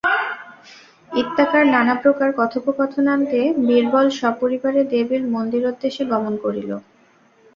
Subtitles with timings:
[1.11, 6.71] ইত্যাকার নানাপ্রকার কথোপকথনান্তে বীরবর সপরিবারে দেবীর মন্দিরোদ্দেশে গমন করিল।